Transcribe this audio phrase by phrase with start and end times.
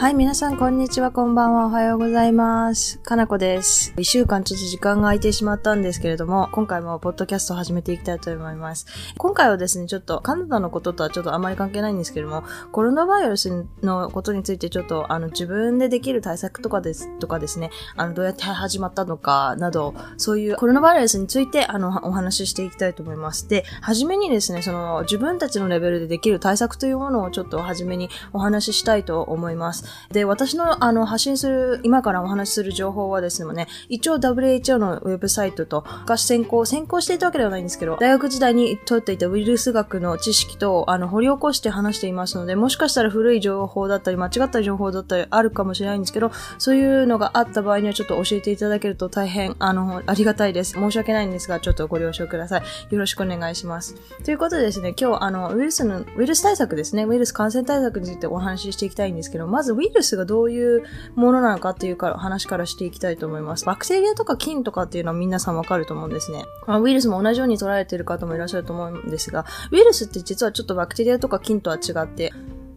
[0.00, 2.98] はい、皆さん、こんにちは、こんばんは、おはようございます。
[3.00, 3.92] かなこです。
[3.98, 8.86] 一週間ちょっと時間が空いてしまったんですけれども、今回もポッドキャストを始めていきたいと思います。
[9.18, 23.46] 今回はですね、ちょっとカナダのこととはちょっとあまり関係ないんですけれども、コロナウイルスのことについてちょっと、あの、自分でできる対策とかです、とかですね、あの、どうやって始まったのかなど、そういうコロナウイルスについて、あの、お話ししていきたいと思います。
[23.50, 29.89] で、はじめにですね、その、自分たちのレベルでできる対策というものをちょっとはじめにお話ししたいと思います。
[30.12, 50.72] で、私のあの発信する、今からお話しする情報はですね、一応 WHO のウェブサイトと、昔専攻、専攻していたわけではないんですけど、大学時代に取っていたウイルス学の知識と、あの、掘り起こして話していますので、もしかしたら古い情報だったり、間違った情報だったりあるかもしれないんですけど、そういうのがあった場合にはちょっと教えていただけると大変、あの、ありがたいです。
[50.72, 52.62] 申し訳ないんですが、ちょっとご了承ください。
[52.90, 53.94] よろしくお願いします。
[54.24, 63.64] ということでですね、今日、あの、ウイルスの、ウイルス対策ですね、ウイルス感染対策についてお話ししていきたいんですけど、まずウイルスがどういうものなのかっていうから話からしていきたいと思います。
[63.64, 66.44] バクテリアとか菌とかっていうのは皆さんわかると思うんですね。
[66.66, 72.32] まあ、ウイルスも同じように捉えてる方もいらっしゃると思うんですが、ウイルスって実はちょっとバクテリアとか菌とは違って、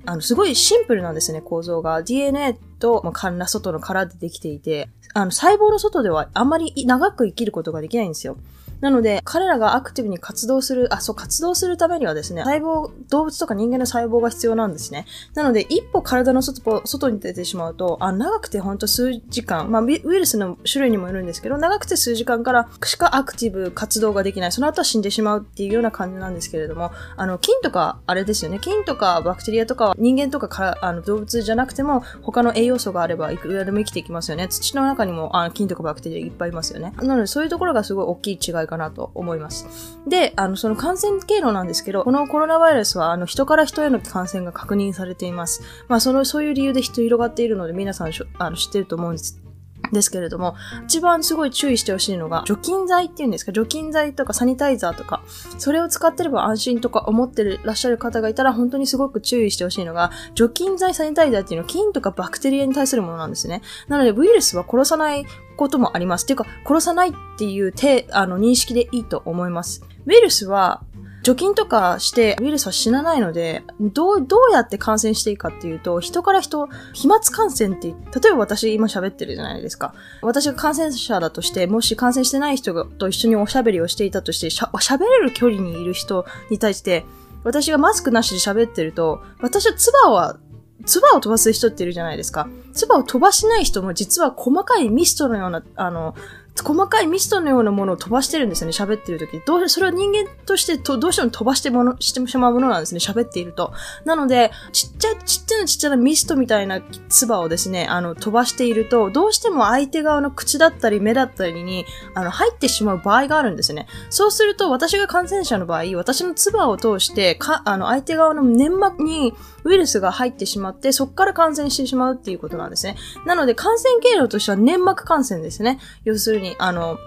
[0.05, 2.03] あの、すごいシンプルなんですね、構造が。
[2.03, 8.37] DNA と、まあ、殻、外の殻でできていて、あの、細胞の外ではあんまり長く生きることができないんですよ。
[8.83, 15.05] なので、彼らがアクティブに活動する、あ、そう、活動するためにはですね、細胞、動物とか人間の細胞が必要なんですね。
[15.35, 24.51] なので、一歩体の外、外に出てしまうと、あ、長くてほんと数時間、まあ、ウイルスの種類にもよるんですけど、長くて数時間からしかアクティブ活動ができない。
[24.51, 34.49] その後は死んでしまうっていうような感じなんですけれども、あの、菌とか、あれですよね、菌とかバクテリアとかは人間とかからあの動物じゃなくても、他の栄養素があればいくらでも生きていきますよね。
[34.49, 36.93] 土の中にもあ菌とかバクテリアいっぱいいますよね。
[36.97, 39.99] なので、そういうところがすごい大きい違いかなと思います。
[40.07, 45.61] で、あの、その感染経路なんですけど、このコロナウイルスは、あの、人から人への感染が確認されています。
[45.87, 49.42] まあ、その、そういう理由で人広がっているので、皆さんしょあの知ってると思うんです。
[49.91, 50.55] ですけれども、
[50.85, 55.21] 一番すごい注意してほしいのが、除菌剤っていうんですか、除菌剤とかサニタイザーとか、
[55.57, 63.61] それを使ってれば安心とか思ってるらっしゃる方がいたら、本当にすごく注意してほしいのが、除菌剤、サニタイザーっていうのは菌とかバクテリアに対するものなんですね。
[63.87, 65.25] なので、ウイルスは殺さない
[65.57, 66.23] こともあります。
[66.23, 69.83] っていうか、殺さないっていう手、あの、認識でいいと思います。
[70.05, 70.83] ウイルスは、
[71.23, 79.95] 除菌とかしてウイルスは死なないので、どう、どうやって感染していいかっていうと、人から人、飛沫感染って、例えば私今喋ってるじゃないですか。
[80.21, 87.05] 私が感染者だとして、もし感染してない人と一緒におしゃべりをしていたとして、喋れる距離にいる人に対して、
[87.45, 90.37] 私がマスクなしで喋ってると、私は唾は
[90.85, 92.49] 唾を飛ばす人っているじゃないですか。
[92.73, 96.15] 唾を飛ばしない人も実は細かいミストのような、あの、
[96.61, 99.41] 細かいミストのようなものを飛ばしてるんですよね、喋ってる時。
[99.45, 103.73] どう、それは人間としてと、どうしても飛ばしてもの、してしまうものなんですね、喋っていると。
[104.05, 113.87] なので、ちっちゃい、ちっちゃなちっちゃなミストみたいな唾をですね、あの、飛ばしていると、どうしても相手側の口だったり目だったりに、あの、入ってしまう場合があるんですね。
[114.09, 122.95] そうすると、私が感染者の場合、私の唾を通して、か、あの、相手側の粘膜にウイルスが入ってしまって、そこから感染してしまうっていうことなんですね。
[123.25, 125.79] なので、感染経路としては粘膜感染ですね。
[126.03, 126.99] 要するに、にあの、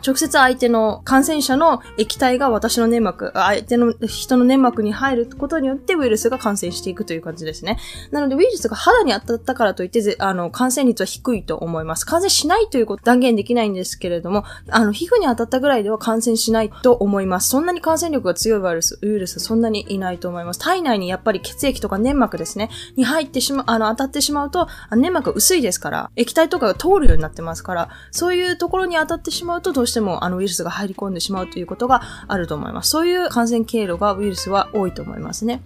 [0.00, 7.78] 直接相手の感染者の液体が私の粘膜、相手の人の粘膜に入ることによってウイルスが感染していくという感じですね。
[8.10, 12.06] なのでウイルスが肌に当たったからといって、あの、感染率は低いと思います。
[12.06, 17.48] 感染しないということ断言できないんですけれども、あの、皮膚に当たったぐらいでは感染しないと思います。
[17.48, 20.60] そんなに感染力が強いウイルス、ウイルスそんなにいないと思います。
[20.60, 32.90] 体内にやっぱり血液とか粘膜ですね、に入ってしまう、あの、当たってしまうと、粘膜薄いですから、液体とかが通るようになってますから、そういうところに当たってしまうと、どうしてもあのウイルスが入り込んでしまうということがあると思います。
[32.90, 35.60] そういう感染経路がウイルスは多いと思いますね。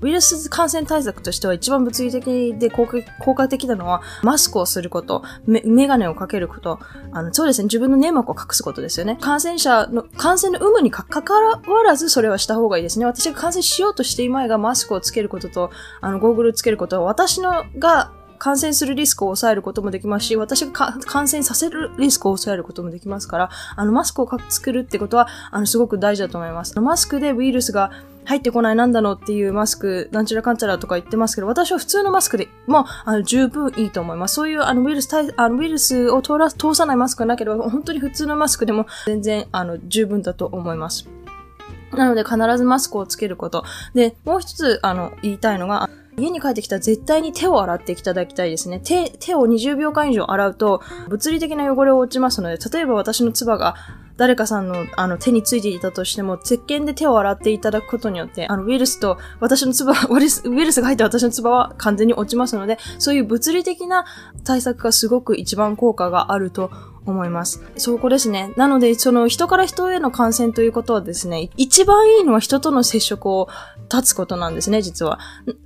[0.00, 6.80] ウイルス感染対策としては一番物理的で効果効果的なのは、マスクをすること、メメガネをかけること、
[7.12, 9.16] あの、そうですね、自分の粘膜を隠すことですよね。
[9.20, 13.06] 感染者の、感染の有無にかかわらずそれはした方がいいですね。
[13.06, 15.70] 私が感染しようとしていまいがマスクをつけることと、
[16.00, 18.10] あの、ゴーグルをつけることは、私のが、
[18.42, 26.80] 感染するリスクを抑えることもできますし、私が感染させるリスクを抑えることもできますから、あの、マスクを作るってことは、あの、すごく大事だと思います。
[26.80, 27.92] マスクでウイルスが
[28.24, 34.34] 入ってこないなんだのっていうマスク、なんちゃらかんちゃらとか言ってますけど、私は普通のマスクでも、あの、十分いいと思います。
[34.34, 41.08] そういう、あの、ウイルス対、あの、ウイルスを通ら、通さないマスクがなければ、本当に普通のマスクでも全然、あの、十分だと思います。
[41.92, 43.64] なので必ずマスクをつけること。
[43.94, 48.80] で、もう一つ、あの、言いたいのが、家に帰ってきたら絶対に手を洗っていただきたいですね。
[48.80, 53.74] 手、手を20秒間以上洗うと、物理的な汚れを落ちますので、例えば私の唾が、
[54.18, 64.04] 誰かさんのあの手についていたとしても、石鹸で手を洗っていただくことによって、あのウイルスと私の唾、 ウイルスウイルスが入った私の唾は完全に落ちますので、そういう物理的な
[64.44, 66.70] 対策がすごく一番効果があると
[67.06, 67.62] 思います。
[67.76, 68.52] そこですね。
[68.56, 73.48] なので、その人から人への感染ということはですね、一番いいのは人との接触を
[73.88, 75.18] 断つことなんですね、実は。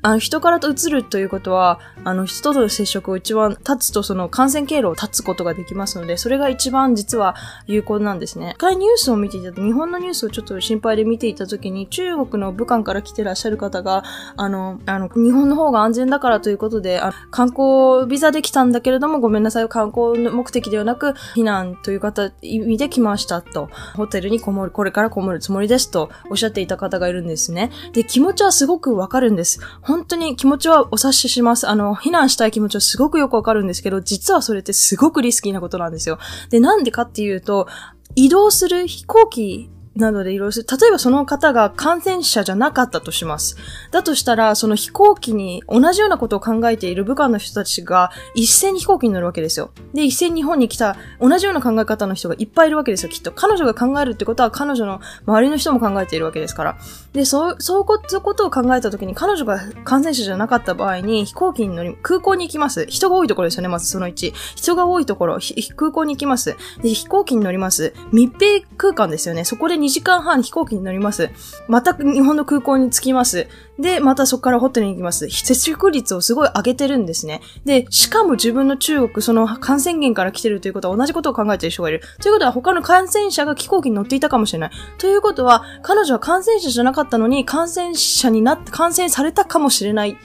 [0.03, 7.37] あの人からと移るということは、あの人との接触を一番断つとその感染経路を断つことができますので、それが一番実は
[7.67, 8.55] 有効なんですね。
[8.57, 14.03] 一回ニュースを見ていたと、日本のニュースをちょっと心配で見ていたときに、中国の武漢から来てらっしゃる方が、
[14.37, 23.69] あの、あの、日本の方が安全だからということで、あ観光ビザで来たんだけれども、ごめんなさい、観光目的ではなく、避難という方、意味で来ましたと。
[23.95, 27.71] ホテルにこもる、これからこもるつもりですとおっしゃっていた方がいるんですね。
[27.93, 29.61] で、気持ちはすごくわかるんです。
[29.83, 31.69] 本当に気持ちはお察しします。
[31.69, 36.19] あの、避難したい気持ちはすごくよくわかるんですけど、実はそれってすごくリスキーなことなんですよ。
[36.51, 37.67] で、なんでかっていうと、
[38.15, 40.67] 移動する飛行機などでいろいろする。
[40.81, 43.57] 例えばその方が感染者じゃなかったとします。
[43.91, 49.71] だとしたら、その飛行機に同じようなことを考えている部下の人たちが一斉に飛行機に乗るわけですよ。
[49.95, 53.33] で、一斉に日本に来た同じような考え方の人がいっぱいいるわけですよ、きっと。
[53.33, 56.77] 彼女が考えるってことは彼女の周りの人も考えているわけですから。
[57.13, 57.99] で、そう、そういうこ
[58.35, 62.87] とを考えたときに彼女が感染者じゃなかった場合に飛行機に乗り、空港に行きます。
[62.87, 64.35] 人が多いところですよね、まずその1。
[64.57, 65.39] 人が多いところ、
[65.77, 66.57] 空港に行きます。
[66.83, 67.95] で、飛行機に乗ります。
[68.13, 69.45] 密閉空間ですよね。
[69.45, 71.31] そこで2時間半飛行機に乗ります。
[71.69, 73.47] また日本の空港に着きます。
[73.79, 75.29] で、またそこからホテルに行きます。
[75.31, 77.41] 接触率をすごい上げてるんですね。
[77.65, 82.03] で、しかも自分の中国、その感染源から来てるということは同じことを考えてる人がいる。
[82.21, 84.71] ということは他の感染者が飛行機に乗っていたかもしれない。
[84.99, 90.17] ということは、彼女は感染者じゃなかったのに感染者になって、感染されたかもしれない。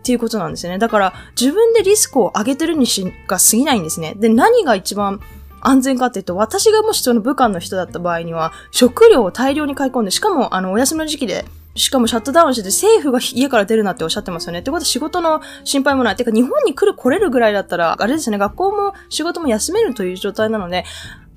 [0.00, 0.78] っていうことなんですよね。
[0.78, 4.14] だから、自分でリスクを上げてるにしが過ぎないんですね。
[4.16, 5.20] で、何が一番
[5.60, 11.44] 安全かっていうと、私がもしその武漢の人だった場合には、食料を大量に買い込んで、しかも、あの、お休みの時期で、
[11.76, 14.60] しかもシャットダウンしてて、政府が家から出るなっておっしゃってますよね。
[14.60, 16.16] ってことは仕事の心配もない。
[16.16, 20.84] てか、日本に来る、来れるぐらいだったら、あれですね、学校も仕事も休めるという状態なので、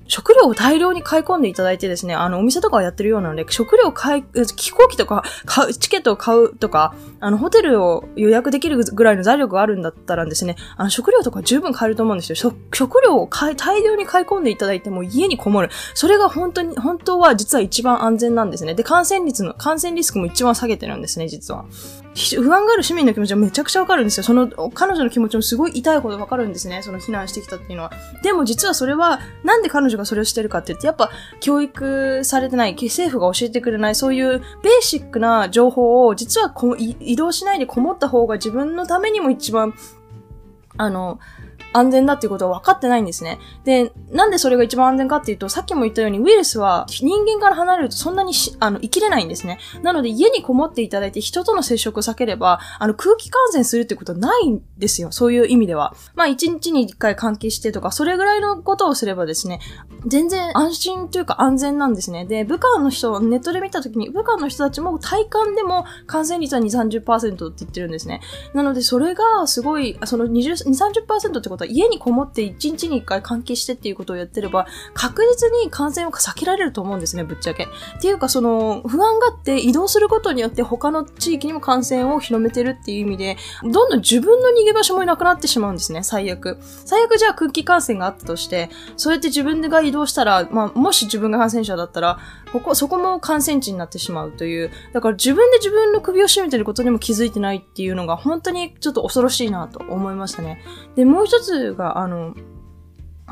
[0.06, 4.24] 食料を大量に買い込んでいただいてですね、あの、お店とかはやってるようなので、食料を買い、
[4.56, 12.54] 飛行機とか、買う、チケットを買うとか、あの、ホテルを予約できるぐらいの財力があるんだったらですね、あの、食料とか十分買えると思うんですよ。
[12.72, 15.70] 食料を買い、大量に買い込んでいただいても家にこもる。
[15.94, 18.74] それが本当に、本当は実は一番安全なんですね。
[18.74, 21.64] で、感染率の、感染リスクも一番下げてるんですね、実は。
[22.14, 24.24] 不安がある市民の気持ちはめちゃくちゃわかるんですよ。
[24.24, 26.80] その、彼女の気持ちもすごい痛いほどわかるんですね。
[26.82, 27.92] その避難してきたっていうのは。
[28.22, 31.10] でも実はそれは、なんで彼女がそれをしてるかって言って、やっぱ
[31.40, 34.46] 教育されてない、政府が教えてくれない、そういうベー
[34.80, 39.74] シックな情報を、実はこ移動しないでこもった方が自分のためにも一番、
[40.76, 41.18] あの、
[41.74, 43.38] 安全だっていうことは分かってないんですね。
[43.64, 49.58] で、なんでそれが一番安全かっていうと、さっきも言ったようにウイルスは人間から離れるとそんなにあの、生きれないんですね。
[49.82, 55.10] なので家にこもっていただいて人との接触を避ければ、あの、空気感染するってことはないんですよ。
[55.10, 55.94] そういう意味では。
[56.14, 59.60] まあ、一日に一回換気してとか、それぐらいのことをすればですね、
[60.06, 62.24] 全然安心というか安全なんですね。
[62.24, 68.20] で、武漢の人、ネットで見たときに、武漢の人たちも体感でも感染率は2、30%って言ってるんですね。
[68.52, 77.64] なので、それがすごい、その20、2、30%ってことは家にこもって1日に1回換気してっていうことをやってれば、確実に感染を避けられると思うんですね、ぶっちゃけ。
[77.64, 86.58] っていうか、その、不安があって移動することによって他の地域にも感染を広めてるっていう意味で、どんどん自分の逃げ場所もなくなってしまうんですね、最悪。
[86.84, 92.18] 最悪じゃあ空気感染があったとして、そうやって自分が移動したら、まあ、もし自分が感染者だったら、
[92.52, 100.62] ここ、そこも感染地になってしまうという、だから自分で自分の首を絞めてることにも気づいてないっていうのが本当にちょっと恐ろしいなと思いましたね。
[100.94, 102.34] で、もう一つが、あの、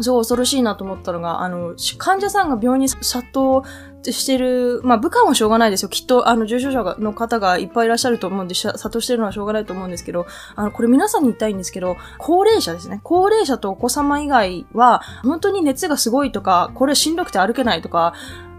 [0.01, 3.63] そう恐ろしいなと思ったのが、あの、患者さんが病院に殺到
[4.11, 5.91] してる、まあ、部下もしょうがないですよ。
[5.91, 10.27] きっと、あの、重症者の方がいっぱいいらっしゃると思うんで、殺到してるのはしょうがないと思うんですけど、
[10.57, 13.01] あの、これ皆さんに言いたいんですけど、高齢者ですね。
[13.05, 18.15] 高齢者とお子様以外は、本当に熱がすごいとか、これしんどくて歩けないとか、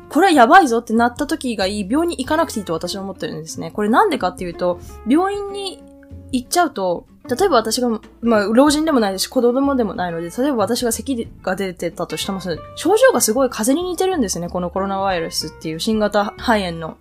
[0.09, 3.71] これはやばいぞってなった時がいい、病院に行かなくていいと私は思ってるんですね。
[3.71, 5.83] これなんでかっていうと、病院に
[6.31, 12.41] 行っちゃうと、例えば私が、まあ、老人でもないですし、子供でもないので、例えば私が咳が出てたとしても、
[12.75, 16.97] 症状がすごい風邪に似てるんですね、このコロナウイルスっていう新型肺炎の。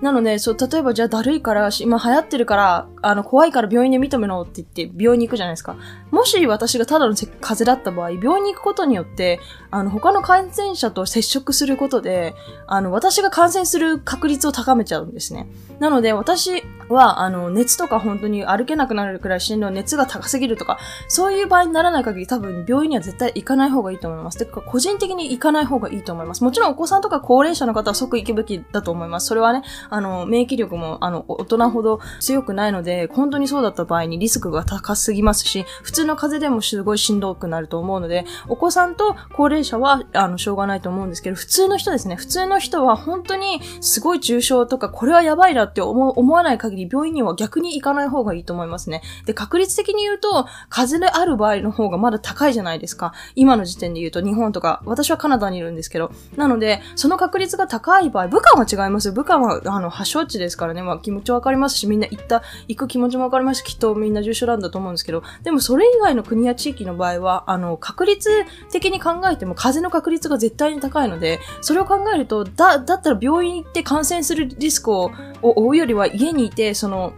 [0.00, 5.76] なので、そう、例えばじゃあだるいから、今流行ってるから、あの、怖いから病院で認めろって言って病院に行くじゃないですか。
[6.10, 9.40] もし私がただの風邪だった場合、病院に行くことによって、
[9.70, 12.34] あの、他の感染者と接触することで、
[12.66, 15.48] あの、私が感染する確率を高めちゃうんですね。
[15.80, 20.78] なので、私は、あの、熱とか本当に歩けなくなるくらい死ぬ熱が高すぎるとか、
[21.08, 24.38] そういう場合にならない限り多分病院には絶対行かない方がいいと思います。
[24.38, 26.44] てか、個人的に行かない方がいいと思います。
[26.44, 29.26] もちろんお子さんとか高齢者の方は即行くべきだと思います。
[29.26, 42.16] それはね、あの、免疫力も、あの、大人ほど強くないので、本当にそうだった場合にリスクが高すぎますし、普通の風邪でもすごいしんどくなると思うので、お子さんと高齢者は、あの、しょうがないと思うんですけど、普通の人ですね。
[42.16, 49.02] 普通の人は本当にすごい重症とか、これはやばいなって思思わない限り、病院には逆に行かない方がいいと思いますね。
[49.26, 53.12] で、確率的に言うと、風邪である場合の方がまだ高いじゃないですか。
[53.34, 59.14] 今の時点で言うと、日本とか、私はカナダにいるんですけど、なので、その確率が高い場合、武漢は違いますよ。
[59.14, 60.82] 武漢は、あの、発祥地ですからね。
[60.82, 75.10] まあ、気持ちわかりますし、みんな行った、行く気持ちもわかります、きっとみんな重症なんだと思うんですけど、でもそれ以外の国や地域の場合は、あの、確率的に考えても、風邪の確率が絶対に高いので、それを考えると、だ、だったら病院行って感染するリスクを
[75.42, 77.12] を負うよりは家にいて、その、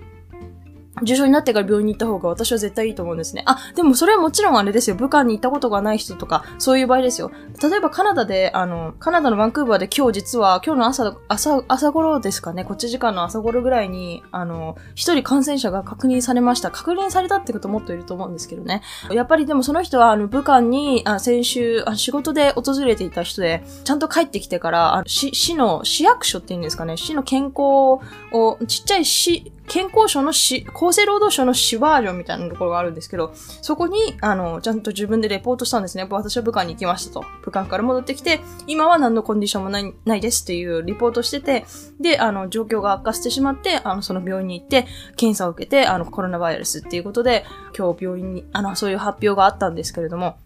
[1.02, 3.42] 重症になってから病院に行った方が私は絶対いいと思うんですね。
[3.46, 4.96] あ、でもそれはもちろんあれですよ。
[4.96, 7.32] 武漢に行ったことがない人とか、そういう場合ですよ。
[7.62, 16.70] 例えばカナダで、あの、カナダのバンクーバーで今日実は、今日の朝、朝、朝頃ですかね、こっち時間の朝頃ぐらいに、あの、一人感染者が確認されました。
[16.70, 18.82] 確認されたってこともっといると思うんですけどね。
[19.10, 27.98] やっぱりでもその人は、あの、武漢に、あ先週あ、仕事で訪れていた人で、ちゃんと帰ってきてから、あ市、市の、市役所っていうんですかね、市の健康
[28.32, 36.06] を、ちっちゃい市、健康省の市、厚生労働省の市バージョンみたいなところがあるんですけど、そこに、あの、ちゃんと自分でレポートしたんですね。
[36.09, 37.25] 私は武漢に行きましたと。
[37.42, 41.64] 武漢から戻ってきて、今は何のコンディションもない、ないですっていうリポートしてて、
[41.99, 47.44] で、あの、状況が悪化してしまって、あの、その病院に行って、検査を受けて、あの、コロナウイルスっていうことで、
[47.76, 50.37] 今日病院に、あの、そういう発表があったんですけれども、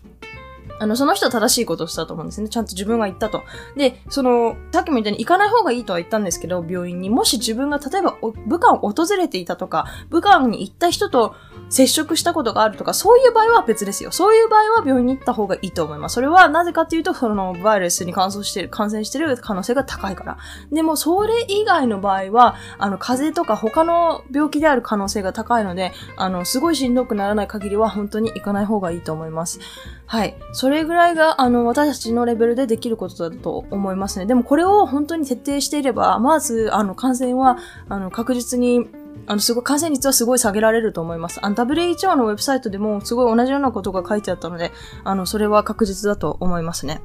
[0.80, 2.48] あの、その人は正しいことをしたと思うんですね。
[2.48, 3.42] ちゃんと自分が言ったと。
[3.76, 7.10] で、その、さっきも言ったように行かない方がいいとは言ったんですけど、病院に。
[7.10, 8.16] もし自分が例えば、
[8.46, 11.34] 武漢を訪れていたとか、武漢に行った人と
[11.68, 14.10] 接触したことがあるとか、そういう場合は別ですよ。
[14.10, 16.14] そういう場合は病院に行った方がいいと思います。
[16.14, 20.38] それはなぜかっていうと、その、バイルスに感染してる、感染してる可能性が高いから。
[20.72, 29.60] でも、それ以外の場合は、あの、風邪とか他の病気である可能性が高いので、あの、すごいしんどくならない限りは本当に行かない方がいいと思います。
[30.06, 30.36] はい。
[30.52, 34.26] それぐらいが、あの、私たちのレベルでできることだと思いますね。
[34.26, 37.58] でもこれを本当に徹底していれば、まず、あの、感染は、
[37.88, 38.88] あの、確実に、
[39.26, 41.38] あの、すごい、感染率はすごい下げられると思います。
[41.42, 44.72] あの、WHO のウェブサイトでもすごい同じようなことが書いてあったので、
[45.04, 47.02] あの、それは確実だと思いますね。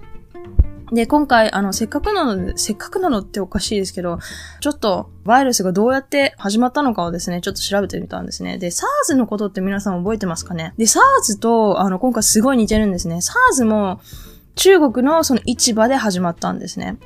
[0.91, 4.19] で、今回、あの、せっかくなので、せっかくなのっておかしいですけど、
[4.59, 8.59] ちょっと、バイルスがどうやって始まったのかをですね、ちょっと調べてみたんですね。
[8.59, 10.75] で、SARS のことって皆さん覚えてますかね？
[10.77, 13.19] で、SARS と、あの、今回すごい似てるんですね。
[13.55, 14.01] SARS も、
[14.55, 16.97] 中国のその市場で始まったんですね。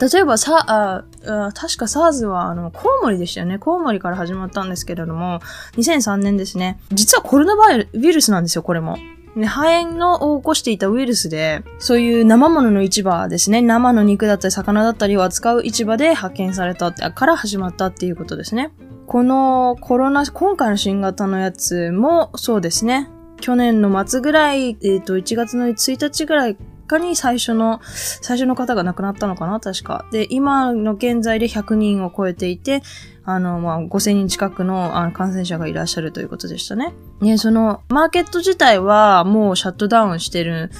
[0.00, 3.58] 例えばさ、あ確か SARS はあの、コウモリでしたよね。
[3.58, 5.40] コウモリから始まったんですけれども、
[5.76, 6.78] 2003年ですね。
[6.92, 8.98] 実はコロナウイルスなんですよ、これも。
[9.34, 13.62] 肺炎を起こしていたウイルスで、そういう生物の市場ですね。
[13.62, 18.72] 生の肉だったり魚だったりを扱う市場で発見された、から始まったっていうことですね。
[19.06, 23.08] このコロナ、今回の新型のやつもそうですね。
[23.40, 26.56] 去年の末ぐらい、えっ、ー、と、1月の1日ぐらい
[26.90, 27.80] かに最初の、
[28.20, 30.06] 最初の方が亡くなったのかな確か。
[30.12, 32.82] で、今の現在で100人を超えていて、
[33.24, 36.92] あの、まあ、5000人近くのあの感染者がいらっしゃるということでしたね。
[37.20, 40.70] ね、その、マーケット自体はもうシャットダウンしてる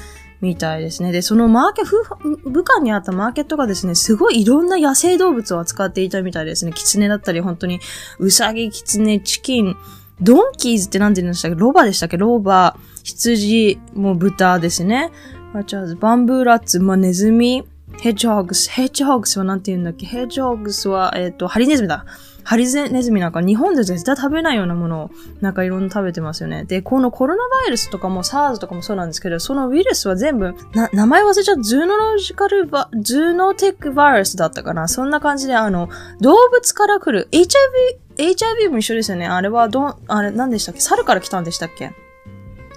[0.41, 1.13] みたいですね。
[1.13, 6.73] で、そのマーケ、武漢にあったマーケットがですね、すごいいろんな野生動物を扱っていたみたいですね。
[6.73, 7.79] キツネだったり、本当に、
[8.19, 9.77] ウサギ、キツネ、チキン、
[10.23, 11.57] ドンキーズって何て言うんでしたっけ？
[11.57, 12.17] ロバでしたっけ？
[12.19, 15.11] ロバ、羊、もう豚ですね。
[15.55, 17.65] あ、じゃあ、バンブーラッツ、まあ、ネズミ、
[18.01, 18.71] ヘッジホッグス。
[18.71, 20.07] ヘッジホッグスは何て言うんだっけ？
[20.07, 22.07] ヘッジホッグスは、えっ、ー、と、ハリネズミだ。
[22.45, 26.65] ハリネズミなんか日本で絶対食べないようなものをなんかいろんな食べてますよね。
[26.65, 34.89] で、このコロナウイルスとかも SARS とかもそうなんですけど、そのウイルスは全部、な、名前忘れちゃう、ズーノロジカルバ、ズーノテックバイルスだったかな。
[34.89, 35.91] そんな感じで、あの、
[36.21, 37.53] 動物から来る HIV、
[38.19, 39.27] HIV も一緒ですよね。
[39.27, 40.81] あれはど、あれ何でしたっけ？
[40.81, 41.93] 猿から来たんでしたっけ？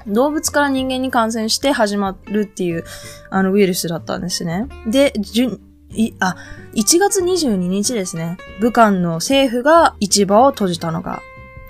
[0.07, 2.83] 動物から人間に感染して始まるっていう、
[3.29, 4.67] あの、ウイルスだったんですね。
[4.87, 6.35] で、じゅい、あ、
[6.73, 8.37] 1月22日ですね。
[8.59, 11.21] 武漢の政府が市場を閉じたのが、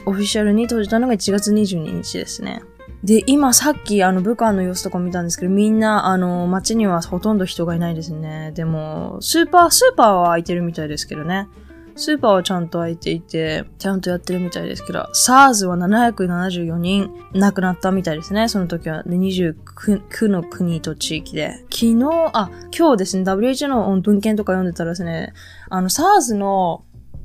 [0.06, 2.62] オフィシャルに閉じたのが1月22日ですね。
[3.04, 8.54] で、今さっきあの武漢の様子とか見たんですけど、みんなあの街にはほとんど人がいないですね。
[8.54, 11.50] でも、スーパー、スーパーは空いてるみたいですけどね。
[11.96, 18.48] スーパーはちゃんと開いていて、ちゃんとやってるみたいですけど、SARS は774人亡くなったみたいですね。
[18.48, 19.04] その時は。
[19.04, 21.54] で、29の国と地域で。
[21.72, 25.34] 昨日、あ、今日ですね、WHO の文献とか読んでたらですね、
[25.70, 26.84] あの、SARS の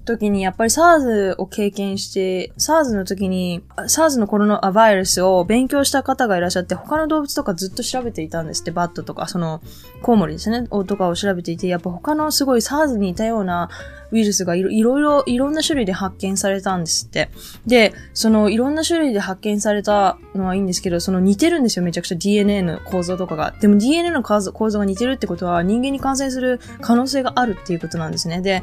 [0.09, 9.61] 時にやっぱり SARS を経験して、SARS の時に、SARS のコロナウイルスを勉強した方がいらっしゃって、他の動物とかずっと調べていたんですって、バットとか、その、
[10.03, 13.69] コウモリですね、とかを調べていて、やっぱ他のすごい SARS に似たような
[14.11, 17.29] ウイルスがいろいろ、いろんな種類で発見されたんですって。
[17.67, 23.55] で、そのいろんな種類で発見されたのはいいんですけど、その似てるんですよ、めちゃくちゃ DNA の構造とかが。
[23.61, 28.41] でも DNA の構造が似てるってことは人間に感染する可能性があるっていうことなんですね。
[28.41, 28.63] で、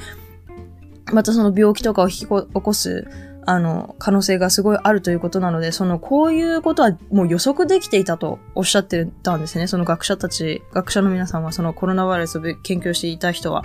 [1.13, 3.07] またその病気とかを引き起こす、
[3.47, 9.67] あの、可能性がすごいあるということなので、その、こういうことはもう予測できていたとおっしゃってたんですね。
[9.67, 13.63] その学者たち、学者の皆さんは、そのコロナウイルスを研究していた人は、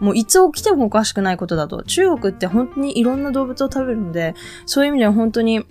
[0.00, 1.82] もういつ起きてもおかしくないことだと。
[1.82, 4.34] 中国って本当にいろんな動物を食べるので、
[4.66, 5.64] そういう意味では本当に、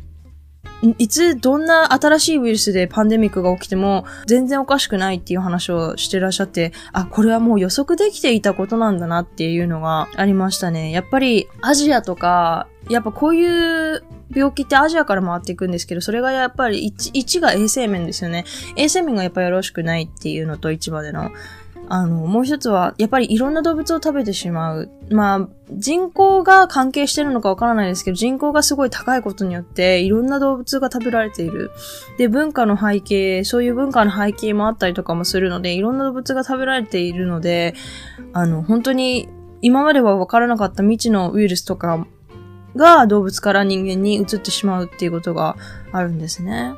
[0.98, 10.92] いつどんな新しいウイルスでパンデミックが起きても全然おかしくないっていう話をしてらっしゃって、あ、これはもう予測できていたことなんだなっていうのがありましたね。
[10.92, 18.46] やっぱりアジアとか、やっぱこういう病気ってアジアから回っていくんですけど、それがやっぱり 1, 1が衛生面ですよね。
[18.76, 21.32] 衛生面がやっぱよろしくないっていうのと市場での。
[21.94, 24.90] あの、もう一つは、やっぱりいろんな動物を食べてしまう。
[25.10, 31.70] まあ、人口が関係してるのかわからないですけど、人口がすごい高いことによって、いろんな動物が食べられている。
[32.18, 37.76] で、文化の背景、そういう文化の背景もあったりとかもするので、いろんな動物が食べられているので、
[38.32, 39.28] あの、本当に、
[39.62, 42.08] 今まではわからなかった未知のウイルスとか
[42.78, 45.58] が動物から人間に移ってしまうっていうことが
[45.92, 46.74] あるんですね。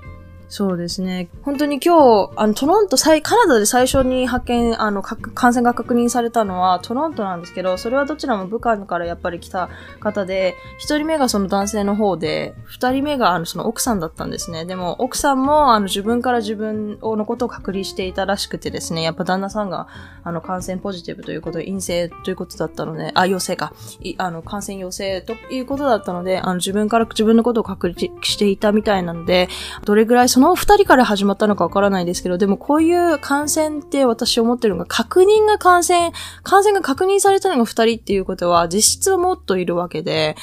[0.55, 1.29] そうですね。
[1.41, 9.69] 本当に今日、あの、トロント、カナダで最初に発見、あの、感染が確認されたのはトロントなんですけど、それはどちらも武漢からやっぱり来た
[10.00, 14.65] 方で、一人目がその男性の方で、二人目があの、その奥さんだったんですね。
[14.65, 19.88] でも、奥さんも、あの、自分から自分のことを隔離していたらしくてですね、やっぱ旦那さんが、
[20.24, 23.74] あの、感染ポジティブということで、陰性ということだったので、あ、陽性か。
[24.19, 29.50] あの、感染陽性ということだったので、あの、自分から自分のことを隔離していたみたいなので、
[29.83, 36.12] どれぐらいその二人から始まったのかわからないですけど、でもこういう感染って私思ってるのが、確認が感染、
[36.43, 40.35] 感染が確認されたのが二人っていうことは、実質はもっといるわけで、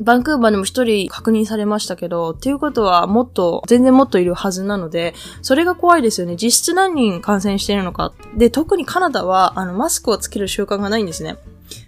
[0.00, 6.36] バンクーバーでも一人確認されましたけど、っていうことはもっと、全然もっといるはずなので、それが怖いですよね。
[6.36, 8.12] 実質何人感染しているのか。
[8.36, 11.36] で、特にカナダは、あの、マスクをつける習慣がないんですね。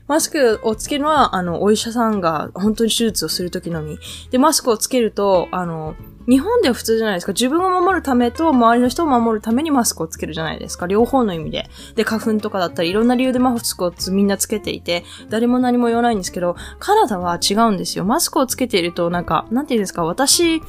[0.06, 3.98] マスクをつけるのは、あの、お医者さんが本当に手術をするときのみ。
[4.30, 5.94] で、マスクをつけると、あの、
[6.28, 7.32] 日本では普通じゃないですか。
[7.32, 10.86] 自分を守るためと周りの人を守るためにマスクをつけるじゃないですか。
[10.86, 11.68] 両方の意味で。
[11.96, 18.04] で、花粉とかだったりいろんな理由でマスクをみんなつけていて、誰も何も言わないんですけど、カナダは違うんですよ。
[18.04, 20.62] マスクをつけていると、なんか、なんて言うんですか、私、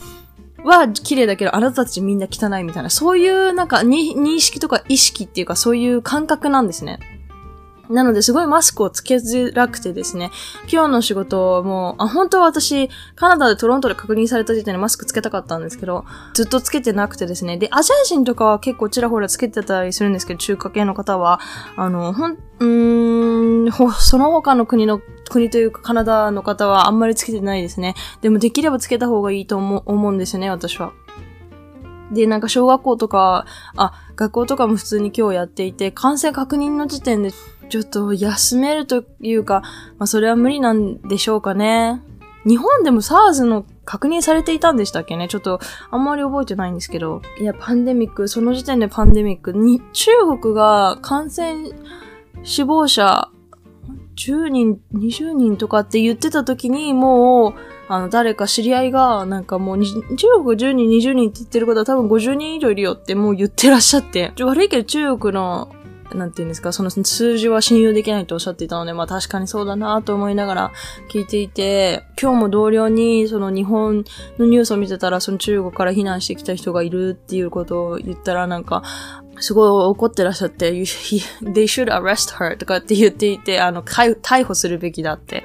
[0.64, 7.00] は綺麗だけど、あなたたちみんな汚いみたいな、そういうなんか認識とか意識っていうかそういう感覚なんですね。
[7.90, 10.32] なので、すごいマスクをつけづらくてですね、
[10.72, 21.40] 今日の仕事も、あ、本当は私、カナダでトロントで確認された時点でマスクつけたかったんですけど、ずっとつけてなくてですね、で、アジア人とかは結構ちらほらつけてたりするんですけど、中華系の方は、
[21.76, 27.96] あの、ほん、うーん、その他の国の、国というかカナダの方はあんまりつけてないですね。
[28.22, 30.94] でもできればつけた方がいいと思思うんですよね、私は。
[32.12, 33.46] で、なんか小学校とか、
[33.76, 37.32] あ、学校とかも普通に今日やっていて、感染確認の時点で
[37.70, 39.62] ちょっと休めるというか、
[39.98, 42.02] まあそれは無理なんでしょうかね。
[42.46, 47.22] 日本でも SARS の確認されていたんでしたっけねちょっとあんまり覚えてないんですけど。
[47.40, 51.72] いや、パンデミック、その時点でパンデミックに、中国が感染
[52.44, 53.30] 死亡者
[54.16, 57.54] 10人、20人とかって言ってた時にもう、
[57.88, 59.94] あの、誰か知り合いが、なんかもう、中
[60.44, 64.34] 国10人、20人って言ってる方は多分50人以上いるよってもう言ってらっしゃって。
[64.40, 65.70] 悪いけど中国の
[66.14, 70.72] なんて言うんですか、その数字は信用できないとおっしゃっていたので、まあ確かにそうだなと思いながら
[71.10, 74.06] 聞いていて、今日も同僚にその日本
[74.38, 78.84] のニュースを見てたら、その中国から避難してきた人がいるっていうことを言ったらなんか、
[79.40, 80.84] すごい怒ってらっしゃって、they
[81.64, 85.44] should arrest her とかって言っていて、あの、逮捕するべきだって。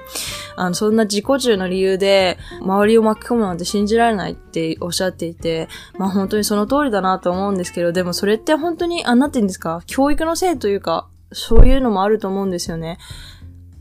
[0.57, 12.99] あの、そんな自己中の理由で、周りを巻き込むなんて信じられないっておっしゃっていて、まあ本当にその通りだなと思うんですけど、でもそれって本当に、あ、なんて言うんですか、教育のせいというか、そういうのもあると思うんですよね。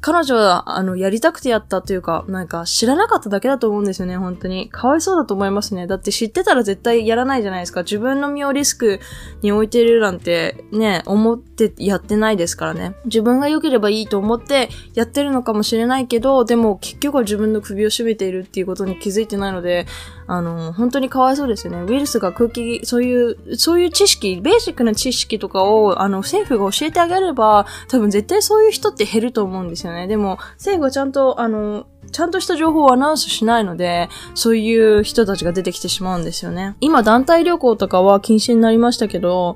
[0.01, 4.69] 彼女は、あの、やりたくてやったというか、なんか、知らなかっただけだと思うんですよね、本当に。
[4.69, 5.87] かわいそうだと思いますね。
[5.87, 7.81] だって知ってたら絶対やらないじゃないですか。
[7.81, 8.99] 自分の身をリスク
[9.41, 12.95] に置いてるなんて、ね、思ってやってないですからね。
[13.05, 19.85] 自分が良ければいいと思ってやってるのかもしれないけど、でも結局は自分の首を絞めているっていうことに気づいてないので、
[20.31, 21.81] あの、本当にかわいそうですよね。
[21.81, 30.07] ウイルスが空気、そういう、そういう知識、ベーシックな知識とかを、あの、政府が教えてあげれば、多分絶対そういう人って減ると思うんですよね。
[30.07, 36.75] でも、政府はちゃんと、あの、ちゃんとした情報をアナウンスしないので、そういう人たちが出てきてしまうんですよね。
[36.81, 39.55] 今、団体旅行とかは禁止になりましたけど、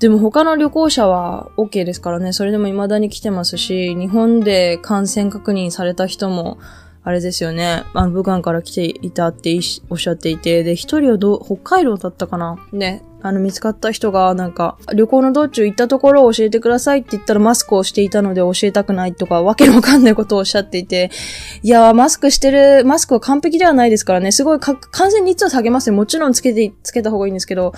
[0.00, 2.32] でも他の旅行者は OK ですからね。
[2.32, 6.58] それでも未だに来てますし、日本で感染確認された人も、
[7.06, 7.84] あれですよね。
[7.92, 9.58] あの、武漢から来ていたって
[9.90, 13.02] おっしゃっていて、で、一人はど、北海道だったかなね。
[13.26, 21.10] あの、見つかった人が、なんか、旅行の道中行ったところを教えてくださいって言ったらマスクをしていたので教えたくないとか、わけのわかんないことをおっしゃっていて、
[21.62, 25.94] いやマスクしてる、マスクは完璧ではないですからね、すごい感染率を下げますよ。
[25.94, 27.72] もちろんつけて、つけた方がいいんですけど、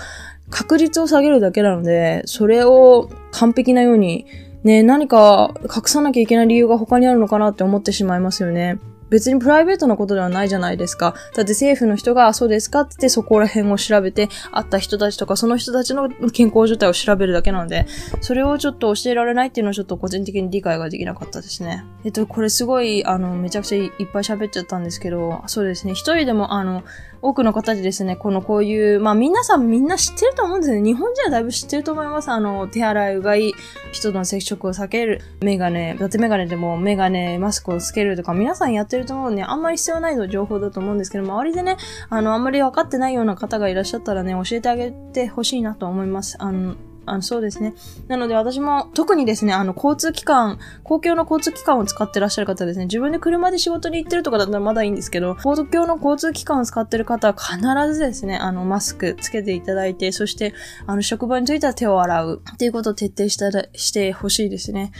[0.49, 4.25] 確率を下げるだけなので、それを完璧なように、
[4.65, 8.79] ね、何か隠さなきゃいけない理由が他にあるのかなって思ってしまいますよね。
[9.09, 11.15] 別にプライベートなことではないじゃないですか。
[11.35, 17.85] だって政府の人が、そうですかってそこら辺を調べて、会った人たちとか、その人たちの健康状態を調べるだけなので、
[18.21, 21.85] それをちょっと教えられないっていうのはちょっと個人的に理解ができなかったですね。
[22.03, 25.93] えっと、これすごい、あの、めちゃくちゃいっぱい喋っちゃったんですけど、そうですね。
[25.93, 26.83] 一人でも、あの、
[27.21, 30.81] 多くの方でですね、このこういう、まあ皆さんみんな知ってると思うんですね。
[30.81, 32.29] 日本人はだいぶ知ってると思います。
[32.29, 33.53] あの、手洗い、うがい、
[33.91, 39.43] 人との接触を避ける、メガネ、だってメガネでもメガネ、マスクをつけるとか、皆さんやってると思うね。
[39.43, 41.77] あんまり必要ないの情報だと思うんですけど、周りでね、
[42.09, 46.37] あの、あんまり分かってないような方がいらっしゃったらね、教えてあげてほしいなと思います。
[46.39, 46.75] あの、
[47.07, 47.73] あの、そうですね。
[48.07, 57.59] なので私も特にですね、あの、交通機関、公共の交通機関を使ってらっしゃる方ですね、自分で車で仕事に行ってるとかだったらまだいいんですけど、公共の交通機関を使ってる方は必
[57.93, 60.53] ずですね、あの、マスクつけていただいて、そして、
[60.85, 64.91] あの、職場に着いたら手を洗うっていうことを徹底したら、してほしいですね。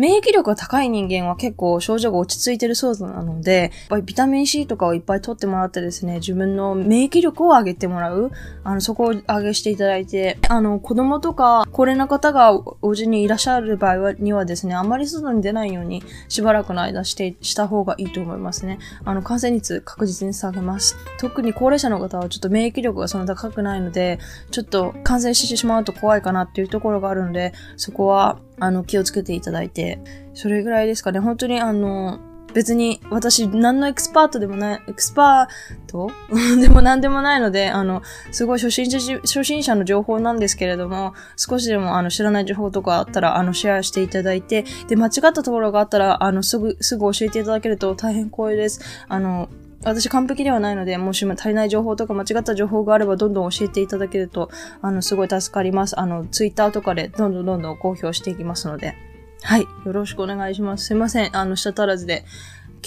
[0.00, 8.30] 免疫力が高い人間は結構症状が落ち着いてるそうなので、やっぱりビタミン C とかをいっぱい取ってもらってですね、自分の免疫力を上げてもらう。
[8.64, 18.78] あの、そこを上げしていただいて、あの、子供とか高齢な方がお家にいらっしゃる場合にはですね、あまり外に出ないようにしばらくの間して、した方がいいと思いますね。
[19.04, 20.96] あの、感染率確実に下げます。
[21.18, 24.18] 特に高齢者の方はちょっと免疫力がそんな高くないので、
[24.50, 29.98] ちょっと感染してしまうと怖いかなっていうところがあるので、そこはあの、気をつけていただいて、
[30.34, 31.18] それぐらいですかね。
[31.18, 32.20] 本当にあの、
[32.52, 35.46] 別に私何のエクスパートでもない、エクスパー
[35.86, 36.10] ト？
[36.60, 48.80] でも何でもないので、あの、すごい初心者、初心者の情報なんですけれども、少しでもあの知らない情報とかあったら、あの、シェアしていただいて、で、間違ったところがあったら、あの、すぐ、すぐ教えていただけると大変光栄です。
[49.08, 49.48] あの、
[49.82, 54.50] 私完璧ではないので、もしも足りない情報とか間違った情報があればどんどん教えていただけると、
[54.82, 55.98] あの、すごい助かります。
[55.98, 58.94] あの、ツイッターとかでどんどんどんどん公表していきますので。
[59.42, 59.62] はい。
[59.62, 60.84] よろしくお願いします。
[60.84, 61.34] すいません。
[61.34, 62.24] あの、下足らずで。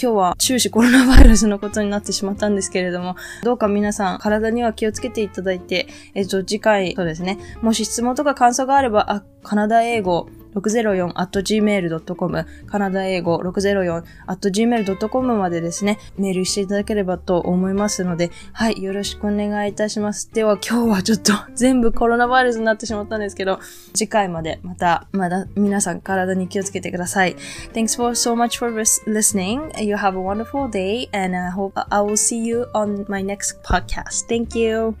[0.00, 7.38] 今日は終始コロナウイルスのことになってしまったんですけれども、どうか皆さん体には気をつけていただいて、えっと、次回、そうですね。
[7.62, 20.30] もし質問とか感想があれば、あ、カナダ英語、604-gmail.com カナダ英語 604-gmail.com までですね、メールしていただければと思いますので、はい、よろしくお願いいたします。
[20.32, 23.60] では今日はちょっと全部コロナウイルスになってしまったんですけど、
[23.94, 27.36] 次回までまた、まだ皆さん体に気をつけてください。
[27.72, 28.72] Thanks for so much for
[29.06, 29.82] listening.
[29.82, 33.60] You have a wonderful day and I hope I will see you on my next
[33.62, 34.26] podcast.
[34.28, 34.94] Thank you.